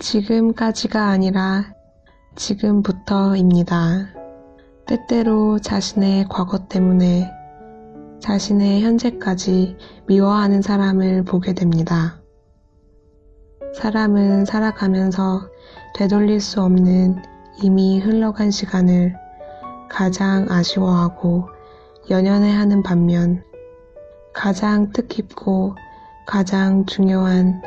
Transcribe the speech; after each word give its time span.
지금까지가 0.00 1.08
아니라 1.08 1.74
지금부터입니다. 2.34 4.08
때때로 4.86 5.58
자신의 5.58 6.24
과거 6.30 6.66
때문에 6.68 7.30
자신의 8.18 8.82
현재까지 8.82 9.76
미워하는 10.06 10.62
사람을 10.62 11.24
보게 11.24 11.52
됩니다. 11.52 12.18
사람은 13.74 14.46
살아가면서 14.46 15.50
되돌릴 15.94 16.40
수 16.40 16.62
없는 16.62 17.20
이미 17.62 18.00
흘러간 18.00 18.50
시간을 18.50 19.14
가장 19.90 20.46
아쉬워하고 20.48 21.46
연연해 22.08 22.50
하는 22.54 22.82
반면 22.82 23.44
가장 24.32 24.92
뜻깊고 24.92 25.76
가장 26.26 26.86
중요한 26.86 27.60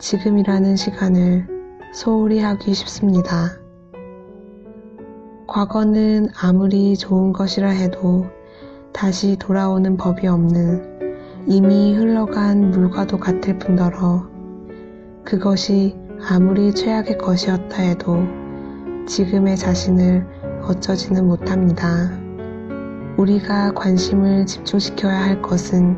지금이라는 0.00 0.74
시간을 0.74 1.55
소홀히 1.92 2.40
하기 2.40 2.74
쉽습니다. 2.74 3.58
과거는 5.46 6.28
아무리 6.40 6.96
좋은 6.96 7.32
것이라 7.32 7.68
해도 7.68 8.26
다시 8.92 9.36
돌아오는 9.36 9.96
법이 9.96 10.26
없는 10.26 11.44
이미 11.46 11.94
흘러간 11.94 12.70
물과도 12.70 13.18
같을 13.18 13.58
뿐더러 13.58 14.28
그것이 15.24 15.96
아무리 16.28 16.74
최악의 16.74 17.18
것이었다 17.18 17.82
해도 17.82 18.18
지금의 19.06 19.56
자신을 19.56 20.26
어쩌지는 20.62 21.26
못합니다. 21.26 22.10
우리가 23.16 23.72
관심을 23.72 24.46
집중시켜야 24.46 25.22
할 25.22 25.40
것은 25.40 25.96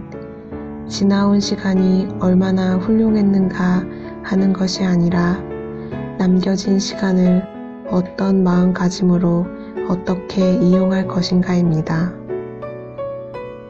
지나온 0.89 1.41
시간이 1.41 2.09
얼마나 2.21 2.77
훌륭했는가 2.77 3.85
하는 4.23 4.53
것이 4.53 4.85
아니라 4.85 5.48
남겨진 6.19 6.81
시간을 6.81 7.87
어떤 7.91 8.43
마음가짐으로 8.43 9.47
어떻게 9.89 10.55
이용할 10.57 11.07
것인가입니다. 11.07 12.13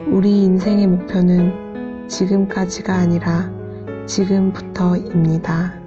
우리 0.07 0.45
인생의 0.45 0.87
목표는 0.87 2.07
지금까지가 2.07 2.91
아니라 2.91 3.51
지금부터입니다. 4.07 5.79